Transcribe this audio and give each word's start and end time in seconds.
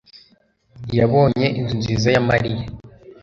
yabonye 0.97 1.45
inzu 1.59 1.75
nziza 1.81 2.09
ya 2.15 2.21
mariya 2.29 2.65